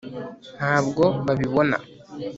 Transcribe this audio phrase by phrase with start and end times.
[0.57, 1.77] ntabwo babibona